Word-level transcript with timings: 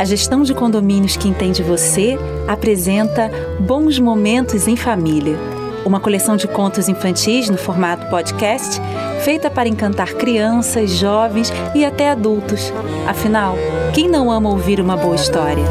A 0.00 0.04
gestão 0.06 0.42
de 0.42 0.54
condomínios 0.54 1.14
que 1.14 1.28
entende 1.28 1.62
você 1.62 2.16
apresenta 2.48 3.30
Bons 3.60 3.98
Momentos 3.98 4.66
em 4.66 4.74
Família, 4.74 5.36
uma 5.84 6.00
coleção 6.00 6.38
de 6.38 6.48
contos 6.48 6.88
infantis 6.88 7.50
no 7.50 7.58
formato 7.58 8.06
podcast, 8.06 8.80
feita 9.22 9.50
para 9.50 9.68
encantar 9.68 10.14
crianças, 10.14 10.92
jovens 10.92 11.52
e 11.74 11.84
até 11.84 12.08
adultos. 12.08 12.72
Afinal, 13.06 13.56
quem 13.92 14.08
não 14.08 14.32
ama 14.32 14.48
ouvir 14.48 14.80
uma 14.80 14.96
boa 14.96 15.16
história? 15.16 15.64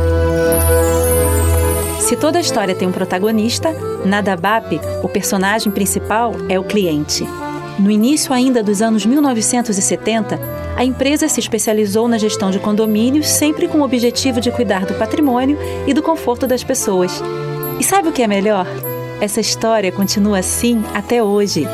Se 2.00 2.16
toda 2.16 2.40
história 2.40 2.76
tem 2.76 2.88
um 2.88 2.92
protagonista, 2.92 3.74
na 4.06 4.22
DABAP, 4.22 4.80
o 5.02 5.10
personagem 5.10 5.72
principal 5.72 6.36
é 6.48 6.60
o 6.60 6.64
cliente. 6.64 7.26
No 7.80 7.90
início 7.90 8.34
ainda 8.34 8.62
dos 8.62 8.82
anos 8.82 9.06
1970, 9.06 10.38
a 10.76 10.84
empresa 10.84 11.30
se 11.30 11.40
especializou 11.40 12.10
na 12.10 12.18
gestão 12.18 12.52
de 12.52 12.60
condomínios, 12.60 13.28
sempre 13.28 13.70
com 13.70 13.80
o 13.80 13.84
objetivo 13.84 14.42
de 14.42 14.52
cuidar 14.52 14.86
do 14.86 14.96
patrimônio 14.96 15.58
e 15.88 15.94
do 15.94 16.04
conforto 16.04 16.46
das 16.46 16.62
pessoas. 16.62 17.24
E 17.80 17.84
sabe 17.84 18.10
o 18.10 18.12
que 18.12 18.22
é 18.22 18.28
melhor? 18.28 18.68
Essa 19.22 19.40
história 19.40 19.94
continua 19.94 20.40
assim 20.40 20.84
até 20.94 21.24
hoje. 21.24 21.66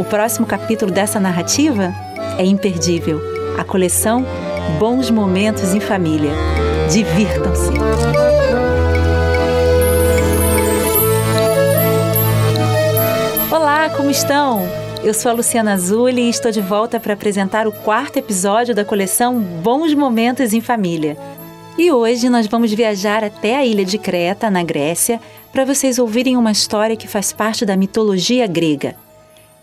O 0.00 0.04
próximo 0.04 0.44
capítulo 0.44 0.90
dessa 0.90 1.20
narrativa 1.20 1.94
é 2.36 2.44
imperdível. 2.44 3.20
A 3.56 3.62
coleção 3.62 4.26
Bons 4.80 5.08
Momentos 5.08 5.72
em 5.72 5.80
Família. 5.80 6.32
Divirtam-se! 6.90 7.70
Olá, 13.52 13.88
como 13.90 14.10
estão? 14.10 14.83
Eu 15.04 15.12
sou 15.12 15.30
a 15.30 15.34
Luciana 15.34 15.74
Azuli 15.74 16.22
e 16.22 16.30
estou 16.30 16.50
de 16.50 16.62
volta 16.62 16.98
para 16.98 17.12
apresentar 17.12 17.66
o 17.68 17.72
quarto 17.72 18.16
episódio 18.16 18.74
da 18.74 18.86
coleção 18.86 19.38
Bons 19.38 19.92
Momentos 19.92 20.54
em 20.54 20.62
Família. 20.62 21.14
E 21.76 21.92
hoje 21.92 22.30
nós 22.30 22.46
vamos 22.46 22.72
viajar 22.72 23.22
até 23.22 23.54
a 23.54 23.66
ilha 23.66 23.84
de 23.84 23.98
Creta, 23.98 24.50
na 24.50 24.62
Grécia, 24.62 25.20
para 25.52 25.66
vocês 25.66 25.98
ouvirem 25.98 26.38
uma 26.38 26.50
história 26.50 26.96
que 26.96 27.06
faz 27.06 27.34
parte 27.34 27.66
da 27.66 27.76
mitologia 27.76 28.46
grega. 28.46 28.96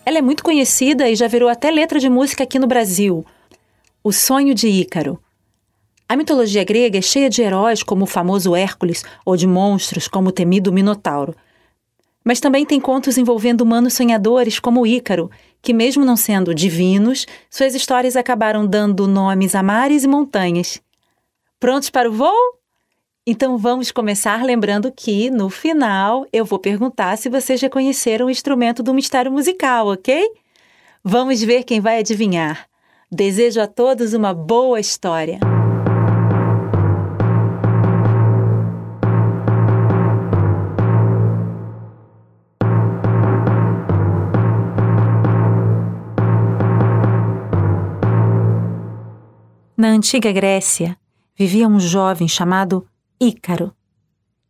Ela 0.05 0.19
é 0.19 0.21
muito 0.21 0.43
conhecida 0.43 1.09
e 1.09 1.15
já 1.15 1.27
virou 1.27 1.49
até 1.49 1.71
letra 1.71 1.99
de 1.99 2.07
música 2.07 2.43
aqui 2.43 2.59
no 2.59 2.67
Brasil. 2.67 3.25
O 4.03 4.13
Sonho 4.13 4.53
de 4.53 4.67
Ícaro. 4.67 5.19
A 6.07 6.15
mitologia 6.15 6.63
grega 6.63 6.99
é 6.99 7.01
cheia 7.01 7.31
de 7.31 7.41
heróis 7.41 7.81
como 7.81 8.03
o 8.03 8.07
famoso 8.07 8.55
Hércules 8.55 9.03
ou 9.25 9.35
de 9.35 9.47
monstros 9.47 10.07
como 10.07 10.29
o 10.29 10.31
temido 10.31 10.71
Minotauro. 10.71 11.35
Mas 12.23 12.39
também 12.39 12.65
tem 12.65 12.79
contos 12.79 13.17
envolvendo 13.17 13.61
humanos 13.61 13.93
sonhadores 13.93 14.59
como 14.59 14.85
Ícaro, 14.85 15.29
que, 15.61 15.73
mesmo 15.73 16.05
não 16.05 16.15
sendo 16.15 16.53
divinos, 16.53 17.25
suas 17.49 17.73
histórias 17.73 18.15
acabaram 18.15 18.65
dando 18.65 19.07
nomes 19.07 19.55
a 19.55 19.63
mares 19.63 20.03
e 20.03 20.07
montanhas. 20.07 20.81
Prontos 21.59 21.89
para 21.89 22.09
o 22.09 22.13
voo? 22.13 22.61
Então 23.25 23.57
vamos 23.57 23.91
começar 23.91 24.43
lembrando 24.43 24.91
que, 24.91 25.29
no 25.29 25.49
final, 25.49 26.25
eu 26.33 26.43
vou 26.43 26.57
perguntar 26.57 27.17
se 27.17 27.29
vocês 27.29 27.61
reconheceram 27.61 28.25
o 28.25 28.31
instrumento 28.31 28.81
do 28.81 28.93
mistério 28.93 29.31
musical, 29.31 29.87
ok? 29.87 30.27
Vamos 31.03 31.41
ver 31.41 31.63
quem 31.63 31.79
vai 31.79 31.99
adivinhar. 31.99 32.67
Desejo 33.11 33.61
a 33.61 33.67
todos 33.67 34.13
uma 34.13 34.33
boa 34.33 34.79
história. 34.79 35.39
Na 49.81 49.87
antiga 49.87 50.31
Grécia, 50.31 50.95
vivia 51.35 51.67
um 51.67 51.79
jovem 51.79 52.27
chamado 52.27 52.85
Ícaro. 53.19 53.73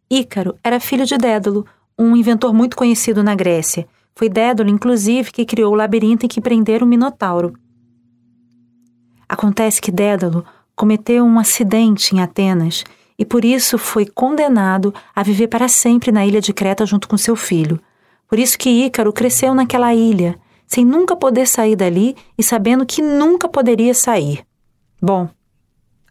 Ícaro 0.10 0.58
era 0.62 0.78
filho 0.78 1.06
de 1.06 1.18
Dédalo, 1.18 1.66
um 1.98 2.18
inventor 2.18 2.54
muito 2.54 2.76
conhecido 2.76 3.24
na 3.24 3.34
Grécia. 3.34 3.88
Foi 4.14 4.28
Dédalo, 4.28 4.70
inclusive, 4.70 5.32
que 5.32 5.46
criou 5.46 5.72
o 5.72 5.76
labirinto 5.78 6.26
em 6.26 6.28
que 6.28 6.42
prenderam 6.42 6.86
o 6.86 6.90
Minotauro. 6.90 7.54
Acontece 9.30 9.82
que 9.82 9.90
Dédalo 9.90 10.44
cometeu 10.76 11.24
um 11.24 11.40
acidente 11.40 12.14
em 12.14 12.20
Atenas 12.20 12.84
e 13.18 13.24
por 13.24 13.46
isso 13.46 13.78
foi 13.78 14.06
condenado 14.06 14.94
a 15.16 15.24
viver 15.24 15.48
para 15.48 15.70
sempre 15.70 16.12
na 16.12 16.26
ilha 16.26 16.42
de 16.42 16.52
Creta 16.52 16.86
junto 16.86 17.08
com 17.08 17.16
seu 17.16 17.38
filho. 17.38 17.80
Por 18.28 18.38
isso 18.38 18.60
que 18.60 18.70
Ícaro 18.70 19.14
cresceu 19.14 19.56
naquela 19.56 19.96
ilha, 19.96 20.38
sem 20.68 20.84
nunca 20.84 21.16
poder 21.16 21.48
sair 21.48 21.78
dali 21.78 22.18
e 22.38 22.44
sabendo 22.44 22.86
que 22.86 23.02
nunca 23.02 23.48
poderia 23.48 23.94
sair. 23.94 24.46
Bom, 25.04 25.28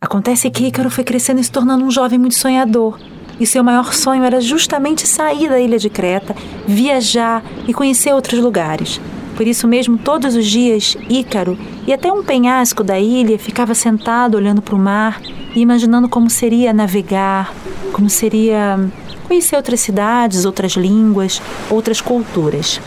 acontece 0.01 0.51
que 0.51 0.67
Ícaro 0.67 0.91
foi 0.91 1.05
crescendo 1.05 1.41
e 1.41 1.45
se 1.45 1.53
tornando 1.53 1.85
um 1.85 1.93
jovem 1.93 2.19
muito 2.19 2.35
sonhador. 2.35 2.99
E 3.39 3.47
seu 3.47 3.63
maior 3.63 3.95
sonho 3.95 4.25
era 4.25 4.41
justamente 4.41 5.07
sair 5.07 5.49
da 5.49 5.61
ilha 5.61 5.79
de 5.79 5.89
Creta, 5.89 6.35
viajar 6.67 7.45
e 7.69 7.73
conhecer 7.73 8.13
outros 8.13 8.41
lugares. 8.41 9.01
Por 9.37 9.47
isso 9.47 9.69
mesmo, 9.69 9.97
todos 9.97 10.35
os 10.35 10.45
dias, 10.45 10.97
Ícaro 11.09 11.57
e 11.87 11.93
até 11.93 12.13
um 12.13 12.25
penhasco 12.25 12.83
da 12.83 12.99
ilha 12.99 13.39
ficava 13.39 13.77
sentado 13.77 14.35
olhando 14.35 14.61
para 14.61 14.75
o 14.75 14.79
mar 14.79 15.23
e 15.55 15.61
imaginando 15.61 16.09
como 16.09 16.29
seria 16.29 16.73
navegar, 16.73 17.55
como 17.93 18.11
seria 18.11 18.91
conhecer 19.29 19.55
outras 19.55 19.79
cidades, 19.79 20.45
outras 20.45 20.73
línguas, 20.73 21.41
outras 21.71 22.01
culturas. 22.01 22.81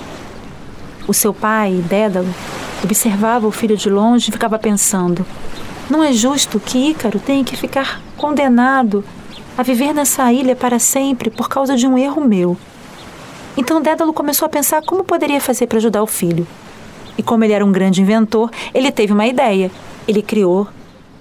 O 1.07 1.13
seu 1.13 1.33
pai, 1.33 1.81
Dédalo, 1.87 2.29
observava 2.83 3.47
o 3.47 3.51
filho 3.51 3.77
de 3.77 3.89
longe 3.89 4.29
e 4.29 4.33
ficava 4.33 4.59
pensando: 4.59 5.25
não 5.89 6.03
é 6.03 6.13
justo 6.13 6.59
que 6.59 6.89
Ícaro 6.89 7.19
tenha 7.19 7.43
que 7.43 7.57
ficar 7.57 8.01
condenado 8.17 9.03
a 9.57 9.63
viver 9.63 9.93
nessa 9.93 10.31
ilha 10.31 10.55
para 10.55 10.79
sempre 10.79 11.29
por 11.29 11.49
causa 11.49 11.75
de 11.75 11.85
um 11.85 11.97
erro 11.97 12.23
meu. 12.23 12.57
Então 13.55 13.81
Dédalo 13.81 14.13
começou 14.13 14.45
a 14.45 14.49
pensar 14.49 14.81
como 14.81 15.03
poderia 15.03 15.39
fazer 15.39 15.67
para 15.67 15.77
ajudar 15.77 16.01
o 16.01 16.07
filho. 16.07 16.47
E 17.17 17.21
como 17.21 17.43
ele 17.43 17.53
era 17.53 17.65
um 17.65 17.71
grande 17.71 18.01
inventor, 18.01 18.49
ele 18.73 18.91
teve 18.91 19.13
uma 19.13 19.27
ideia. 19.27 19.69
Ele 20.07 20.21
criou 20.21 20.67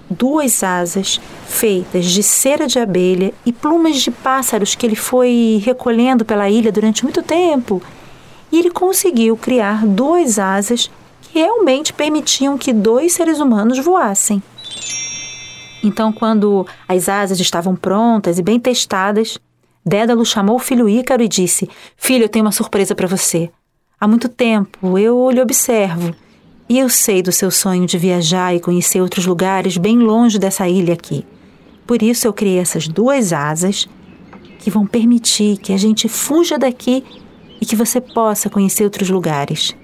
duas 0.09 0.63
asas 0.63 1.19
feitas 1.47 2.05
de 2.05 2.23
cera 2.23 2.67
de 2.67 2.79
abelha 2.79 3.33
e 3.45 3.51
plumas 3.51 4.01
de 4.01 4.09
pássaros 4.09 4.75
que 4.75 4.85
ele 4.85 4.95
foi 4.95 5.61
recolhendo 5.63 6.25
pela 6.25 6.49
ilha 6.49 6.71
durante 6.71 7.03
muito 7.03 7.21
tempo. 7.21 7.81
E 8.51 8.59
ele 8.59 8.71
conseguiu 8.71 9.37
criar 9.37 9.85
duas 9.85 10.39
asas 10.39 10.89
que 11.21 11.39
realmente 11.39 11.93
permitiam 11.93 12.57
que 12.57 12.73
dois 12.73 13.13
seres 13.13 13.39
humanos 13.39 13.77
voassem. 13.79 14.41
Então, 15.83 16.13
quando 16.13 16.65
as 16.87 17.09
asas 17.09 17.39
estavam 17.39 17.75
prontas 17.75 18.39
e 18.39 18.41
bem 18.41 18.59
testadas, 18.59 19.37
Dédalo 19.85 20.25
chamou 20.25 20.55
o 20.55 20.59
filho 20.59 20.87
Ícaro 20.87 21.21
e 21.21 21.27
disse: 21.27 21.69
Filho, 21.97 22.23
eu 22.23 22.29
tenho 22.29 22.45
uma 22.45 22.53
surpresa 22.53 22.95
para 22.95 23.07
você. 23.07 23.51
Há 23.99 24.07
muito 24.07 24.29
tempo 24.29 24.97
eu 24.97 25.29
lhe 25.29 25.41
observo 25.41 26.15
e 26.69 26.79
eu 26.79 26.89
sei 26.89 27.21
do 27.21 27.31
seu 27.31 27.51
sonho 27.51 27.85
de 27.85 27.97
viajar 27.97 28.55
e 28.55 28.59
conhecer 28.59 29.01
outros 29.01 29.25
lugares 29.25 29.77
bem 29.77 29.97
longe 29.97 30.39
dessa 30.39 30.67
ilha 30.67 30.93
aqui. 30.93 31.25
Por 31.85 32.01
isso 32.01 32.27
eu 32.27 32.33
criei 32.33 32.59
essas 32.59 32.87
duas 32.87 33.33
asas 33.33 33.87
que 34.59 34.69
vão 34.69 34.85
permitir 34.85 35.57
que 35.57 35.73
a 35.73 35.77
gente 35.77 36.07
fuja 36.07 36.57
daqui 36.57 37.03
e 37.59 37.65
que 37.65 37.75
você 37.75 37.99
possa 37.99 38.49
conhecer 38.49 38.85
outros 38.85 39.09
lugares. 39.09 39.75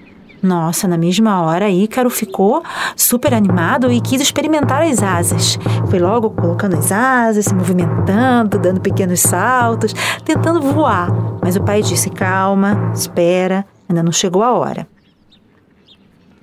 Nossa, 0.41 0.88
na 0.88 0.97
mesma 0.97 1.41
hora, 1.41 1.69
Ícaro 1.69 2.09
ficou 2.09 2.63
super 2.95 3.33
animado 3.33 3.91
e 3.91 4.00
quis 4.00 4.22
experimentar 4.22 4.83
as 4.83 5.03
asas. 5.03 5.59
Foi 5.89 6.00
logo 6.00 6.29
colocando 6.29 6.77
as 6.77 6.91
asas, 6.91 7.45
se 7.45 7.53
movimentando, 7.53 8.57
dando 8.57 8.79
pequenos 8.79 9.19
saltos, 9.19 9.94
tentando 10.23 10.61
voar. 10.61 11.09
Mas 11.41 11.55
o 11.55 11.61
pai 11.61 11.81
disse: 11.81 12.09
calma, 12.09 12.91
espera, 12.94 13.66
ainda 13.88 14.01
não 14.01 14.11
chegou 14.11 14.41
a 14.41 14.53
hora. 14.53 14.88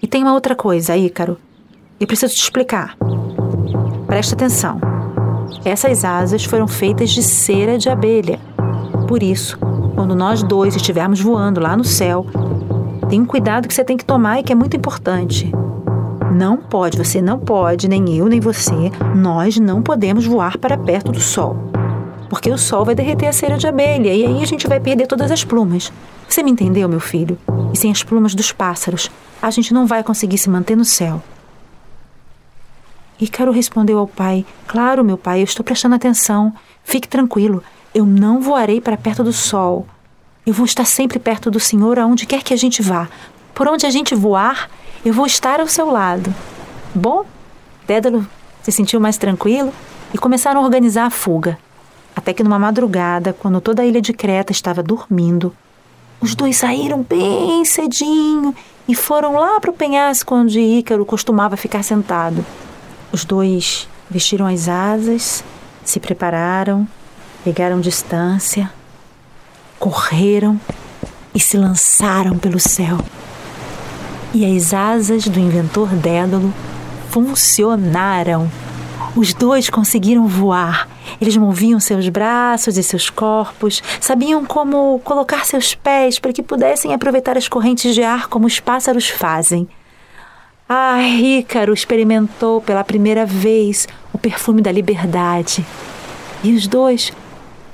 E 0.03 0.07
tem 0.07 0.23
uma 0.23 0.35
outra 0.35 0.55
coisa, 0.55 0.97
Ícaro. 0.97 1.39
Eu 1.99 2.07
preciso 2.07 2.35
te 2.35 2.43
explicar. 2.43 2.97
Presta 4.07 4.35
atenção. 4.35 4.79
Essas 5.65 6.05
asas 6.05 6.45
foram 6.45 6.69
feitas 6.69 7.11
de 7.11 7.23
cera 7.23 7.79
de 7.79 7.89
abelha. 7.89 8.39
Por 9.09 9.23
isso, 9.23 9.59
quando 9.95 10.15
nós 10.15 10.43
dois 10.43 10.77
estivermos 10.77 11.21
voando 11.21 11.61
lá 11.61 11.77
no 11.77 11.85
céu, 11.85 12.27
tem 13.09 13.21
um 13.21 13.27
cuidado 13.27 13.69
que 13.69 13.75
você 13.75 13.85
tem 13.85 13.97
que 13.97 14.05
tomar 14.05 14.41
e 14.41 14.43
que 14.43 14.53
é 14.53 14.57
muito 14.57 14.77
importante. 14.77 15.53
Não 16.35 16.57
pode, 16.57 16.99
você 16.99 17.23
não 17.23 17.39
pode, 17.39 17.89
nem 17.89 18.17
eu, 18.17 18.27
nem 18.27 18.41
você, 18.41 18.91
nós 19.15 19.57
não 19.59 19.81
podemos 19.81 20.27
voar 20.27 20.59
para 20.59 20.77
perto 20.77 21.13
do 21.13 21.21
sol. 21.21 21.57
Porque 22.29 22.51
o 22.51 22.59
sol 22.59 22.85
vai 22.85 22.95
derreter 22.95 23.29
a 23.29 23.33
cera 23.33 23.57
de 23.57 23.67
abelha 23.67 24.13
e 24.13 24.27
aí 24.27 24.43
a 24.43 24.47
gente 24.47 24.67
vai 24.67 24.81
perder 24.81 25.07
todas 25.07 25.31
as 25.31 25.45
plumas. 25.45 25.93
Você 26.29 26.43
me 26.43 26.51
entendeu, 26.51 26.89
meu 26.89 26.99
filho? 26.99 27.39
E 27.73 27.77
sem 27.77 27.93
as 27.93 28.03
plumas 28.03 28.35
dos 28.35 28.51
pássaros, 28.51 29.09
a 29.41 29.51
gente 29.51 29.73
não 29.73 29.87
vai 29.87 30.03
conseguir 30.03 30.39
se 30.39 30.51
manter 30.51 30.77
no 30.77 30.85
céu. 30.85 31.23
Ícaro 33.21 33.53
respondeu 33.53 33.99
ao 33.99 34.09
pai: 34.09 34.45
Claro, 34.67 35.05
meu 35.05 35.17
pai, 35.17 35.41
eu 35.41 35.45
estou 35.45 35.65
prestando 35.65 35.95
atenção. 35.95 36.53
Fique 36.83 37.09
tranquilo, 37.09 37.63
eu 37.95 38.05
não 38.05 38.41
voarei 38.41 38.81
para 38.81 38.97
perto 38.97 39.23
do 39.23 39.33
sol. 39.33 39.87
Eu 40.47 40.55
vou 40.55 40.65
estar 40.65 40.85
sempre 40.85 41.19
perto 41.19 41.51
do 41.51 41.59
Senhor 41.59 41.99
aonde 41.99 42.25
quer 42.25 42.41
que 42.41 42.55
a 42.55 42.57
gente 42.57 42.81
vá. 42.81 43.09
Por 43.53 43.67
onde 43.67 43.85
a 43.85 43.91
gente 43.91 44.15
voar, 44.15 44.71
eu 45.05 45.13
vou 45.13 45.27
estar 45.27 45.59
ao 45.59 45.67
seu 45.67 45.91
lado. 45.91 46.33
Bom, 46.95 47.27
Dédalo 47.85 48.25
se 48.63 48.71
sentiu 48.71 49.01
mais 49.01 49.19
tranquilo 49.19 49.73
e 50.15 50.19
começaram 50.19 50.61
a 50.61 50.65
organizar 50.65 51.07
a 51.07 51.11
fuga. 51.11 51.59
Até 52.15 52.33
que 52.33 52.45
numa 52.45 52.61
madrugada, 52.61 53.33
quando 53.33 53.61
toda 53.61 53.83
a 53.83 53.87
ilha 53.87 54.01
de 54.01 54.13
Creta 54.13 54.53
estava 54.53 54.85
dormindo, 54.85 55.53
os 56.21 56.37
dois 56.37 56.57
saíram 56.57 57.03
bem 57.03 57.65
cedinho 57.65 58.55
e 58.87 58.95
foram 58.95 59.35
lá 59.35 59.61
para 59.61 59.71
o 59.71 59.75
penhasco 59.75 60.33
onde 60.33 60.61
Ícaro 60.61 61.05
costumava 61.05 61.57
ficar 61.57 61.83
sentado. 61.83 62.47
Os 63.11 63.25
dois 63.25 63.89
vestiram 64.09 64.47
as 64.47 64.69
asas, 64.69 65.43
se 65.85 65.99
prepararam, 65.99 66.87
pegaram 67.43 67.81
distância, 67.81 68.73
correram 69.79 70.61
e 71.35 71.41
se 71.41 71.57
lançaram 71.57 72.39
pelo 72.39 72.59
céu. 72.59 72.99
E 74.33 74.45
as 74.57 74.75
asas 74.75 75.25
do 75.29 75.41
inventor 75.41 75.89
Dédalo 75.89 76.53
funcionaram. 77.11 78.51
Os 79.15 79.33
dois 79.33 79.71
conseguiram 79.71 80.27
voar. 80.27 80.89
Eles 81.21 81.37
moviam 81.37 81.81
seus 81.81 82.09
braços 82.09 82.77
e 82.77 82.83
seus 82.83 83.09
corpos, 83.09 83.83
sabiam 84.01 84.45
como 84.45 85.01
colocar 85.05 85.47
seus 85.47 85.75
pés 85.75 86.19
para 86.19 86.33
que 86.33 86.43
pudessem 86.43 86.93
aproveitar 86.93 87.39
as 87.39 87.49
correntes 87.49 87.95
de 87.95 88.03
ar 88.03 88.29
como 88.29 88.47
os 88.47 88.61
pássaros 88.61 89.09
fazem. 89.09 89.67
Ah, 90.69 91.01
Ícaro 91.01 91.73
experimentou 91.73 92.61
pela 92.61 92.83
primeira 92.83 93.25
vez 93.25 93.87
o 94.13 94.19
perfume 94.19 94.61
da 94.61 94.73
liberdade. 94.73 95.65
E 96.43 96.53
os 96.53 96.67
dois 96.67 97.13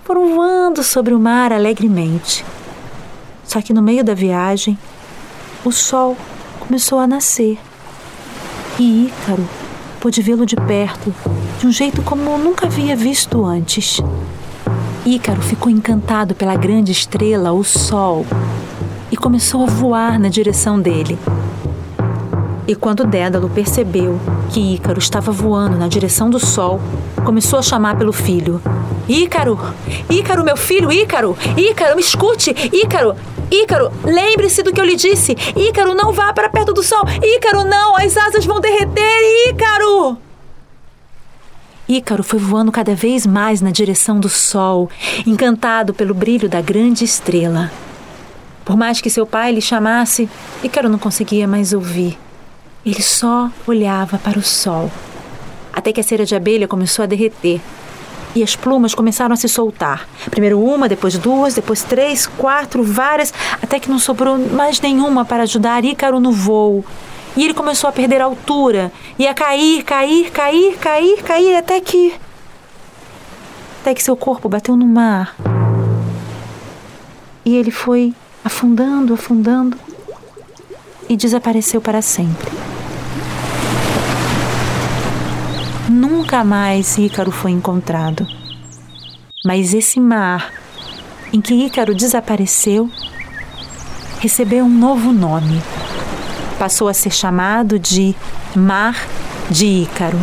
foram 0.05 0.35
voando 0.35 0.83
sobre 0.83 1.15
o 1.15 1.19
mar 1.19 1.53
alegremente. 1.53 2.45
Só 3.45 3.61
que 3.61 3.73
no 3.73 3.83
meio 3.83 4.05
da 4.05 4.15
viagem, 4.15 4.79
o 5.65 5.71
sol 5.71 6.17
começou 6.61 6.99
a 6.99 7.07
nascer. 7.07 7.59
E 8.79 9.07
Ícaro 9.07 9.49
pôde 10.01 10.21
vê-lo 10.23 10.45
de 10.45 10.57
perto, 10.57 11.15
de 11.61 11.67
um 11.67 11.71
jeito 11.71 12.03
como 12.03 12.37
nunca 12.39 12.67
havia 12.67 12.97
visto 12.97 13.45
antes. 13.45 14.01
Ícaro 15.05 15.43
ficou 15.43 15.71
encantado 15.71 16.35
pela 16.35 16.57
grande 16.57 16.93
estrela, 16.93 17.53
o 17.53 17.65
Sol, 17.65 18.25
e 19.11 19.17
começou 19.17 19.65
a 19.65 19.67
voar 19.67 20.19
na 20.19 20.29
direção 20.29 20.81
dele. 20.81 21.19
E 22.67 22.75
quando 22.77 23.05
Dédalo 23.05 23.51
percebeu 23.51 24.21
que 24.51 24.75
Ícaro 24.75 24.99
estava 24.99 25.33
voando 25.33 25.77
na 25.77 25.89
direção 25.89 26.31
do 26.31 26.39
Sol, 26.39 26.81
começou 27.25 27.59
a 27.59 27.63
chamar 27.63 27.97
pelo 27.97 28.13
filho. 28.13 28.61
Ícaro! 29.13 29.59
Ícaro, 30.09 30.43
meu 30.43 30.57
filho, 30.57 30.91
Ícaro! 30.91 31.37
Ícaro, 31.55 31.97
me 31.97 32.01
escute! 32.01 32.51
Ícaro! 32.73 33.15
Ícaro, 33.51 33.93
lembre-se 34.03 34.63
do 34.63 34.73
que 34.73 34.81
eu 34.81 34.87
lhe 34.87 34.97
disse! 34.97 35.37
Ícaro, 35.55 35.95
não 35.95 36.15
vá 36.15 36.33
para 36.33 36.49
perto 36.49 36.73
do 36.73 36.83
sol! 36.83 37.05
Ícaro, 37.23 37.63
não! 37.63 37.95
As 37.95 38.17
asas 38.17 38.47
vão 38.47 38.59
derreter! 38.59 39.51
Ícaro! 39.51 40.17
Ícaro 41.87 42.23
foi 42.23 42.39
voando 42.39 42.73
cada 42.73 42.95
vez 42.95 43.27
mais 43.27 43.61
na 43.61 43.71
direção 43.71 44.19
do 44.19 44.31
sol, 44.31 44.89
encantado 45.27 45.93
pelo 45.93 46.15
brilho 46.15 46.49
da 46.49 46.63
grande 46.63 47.05
estrela. 47.05 47.71
Por 48.65 48.79
mais 48.79 49.03
que 49.03 49.11
seu 49.11 49.27
pai 49.27 49.53
lhe 49.53 49.61
chamasse, 49.61 50.27
Ícaro 50.65 50.89
não 50.89 50.99
conseguia 50.99 51.47
mais 51.47 51.75
ouvir. 51.75 52.19
Ele 52.87 53.03
só 53.03 53.51
olhava 53.67 54.17
para 54.17 54.39
o 54.39 54.43
sol. 54.43 54.91
Até 55.71 55.93
que 55.93 56.01
a 56.01 56.05
cera 56.05 56.25
de 56.25 56.35
abelha 56.35 56.67
começou 56.67 57.03
a 57.03 57.07
derreter 57.07 57.61
e 58.35 58.43
as 58.43 58.57
plumas 58.57 58.95
começaram 58.95 59.33
a 59.33 59.37
se 59.37 59.49
soltar. 59.49 60.09
Primeiro 60.31 60.61
uma, 60.61 60.89
depois 60.89 61.17
duas, 61.19 61.55
depois 61.55 61.83
três, 61.83 62.27
quatro, 62.27 62.83
várias, 62.83 63.33
até 63.63 63.79
que 63.79 63.91
não 63.91 63.99
sobrou 63.99 64.39
mais 64.39 64.81
nenhuma 64.81 65.25
para 65.25 65.43
ajudar 65.43 65.85
Ícaro 65.85 66.21
no 66.21 66.33
voo. 66.33 66.85
E 67.37 67.45
ele 67.45 67.55
começou 67.55 67.89
a 67.89 67.93
perder 67.93 68.21
altura, 68.21 68.93
e 69.19 69.27
a 69.27 69.33
cair, 69.33 69.83
cair, 69.85 70.31
cair, 70.31 70.77
cair, 70.79 71.23
cair, 71.23 71.57
até 71.57 71.81
que. 71.81 72.15
Até 73.81 73.95
que 73.95 74.03
seu 74.03 74.17
corpo 74.17 74.49
bateu 74.49 74.77
no 74.77 74.87
mar. 74.87 75.35
E 77.45 77.57
ele 77.57 77.71
foi 77.71 78.15
afundando, 78.45 79.15
afundando 79.15 79.77
e 81.09 81.17
desapareceu 81.17 81.81
para 81.81 82.01
sempre. 82.01 82.62
Nunca 86.33 86.45
mais 86.45 86.97
Ícaro 86.97 87.31
foi 87.31 87.51
encontrado. 87.51 88.27
Mas 89.45 89.75
esse 89.75 90.01
mar 90.01 90.51
em 91.31 91.43
que 91.43 91.53
Ícaro 91.53 91.95
desapareceu 91.95 92.91
recebeu 94.19 94.65
um 94.65 94.69
novo 94.71 95.13
nome. 95.13 95.61
Passou 96.59 96.89
a 96.89 96.95
ser 96.95 97.11
chamado 97.11 97.79
de 97.79 98.15
Mar 98.57 98.97
de 99.51 99.67
Ícaro. 99.67 100.17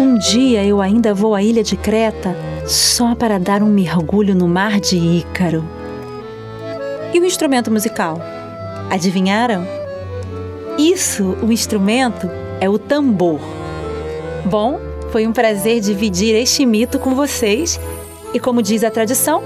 Um 0.00 0.18
dia 0.18 0.64
eu 0.64 0.80
ainda 0.80 1.14
vou 1.14 1.32
à 1.32 1.44
ilha 1.44 1.62
de 1.62 1.76
Creta 1.76 2.55
só 2.66 3.14
para 3.14 3.38
dar 3.38 3.62
um 3.62 3.68
mergulho 3.68 4.34
no 4.34 4.48
mar 4.48 4.80
de 4.80 4.96
Ícaro. 4.96 5.64
E 7.14 7.20
o 7.20 7.24
instrumento 7.24 7.70
musical? 7.70 8.20
Adivinharam? 8.90 9.66
Isso, 10.76 11.36
o 11.42 11.52
instrumento, 11.52 12.28
é 12.60 12.68
o 12.68 12.78
tambor. 12.78 13.40
Bom, 14.44 14.78
foi 15.10 15.26
um 15.26 15.32
prazer 15.32 15.80
dividir 15.80 16.34
este 16.34 16.66
mito 16.66 16.98
com 16.98 17.14
vocês. 17.14 17.80
E 18.34 18.40
como 18.40 18.60
diz 18.60 18.84
a 18.84 18.90
tradição, 18.90 19.42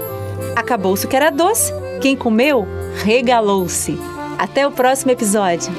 acabou-se 0.55 1.05
o 1.05 1.09
que 1.09 1.15
era 1.15 1.29
doce, 1.29 1.71
quem 2.01 2.15
comeu, 2.15 2.67
regalou-se. 3.03 3.97
Até 4.37 4.67
o 4.67 4.71
próximo 4.71 5.11
episódio. 5.11 5.71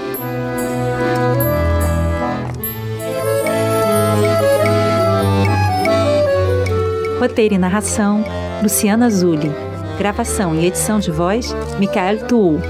Roteiro 7.23 7.55
e 7.55 7.59
narração: 7.59 8.25
Luciana 8.65 9.09
Zulli. 9.09 9.49
Gravação 9.97 10.57
e 10.57 10.67
edição 10.67 10.99
de 10.99 11.13
voz: 11.13 11.55
Micael 11.79 12.27
Tuul. 12.27 12.61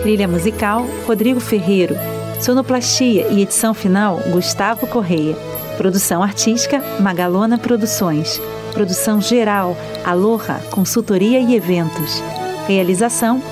Trilha 0.00 0.28
musical: 0.28 0.86
Rodrigo 1.08 1.40
Ferreiro. 1.40 1.96
Sonoplastia 2.40 3.26
e 3.32 3.42
edição 3.42 3.74
final: 3.74 4.20
Gustavo 4.30 4.86
Correia. 4.86 5.34
Produção 5.76 6.22
artística: 6.22 6.80
Magalona 7.00 7.58
Produções. 7.58 8.40
Produção 8.72 9.20
geral: 9.20 9.76
Aloha 10.04 10.60
Consultoria 10.70 11.40
e 11.40 11.56
Eventos. 11.56 12.22
Realização: 12.68 13.42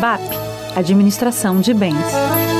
BAP 0.00 0.22
Administração 0.74 1.60
de 1.60 1.74
Bens. 1.74 2.57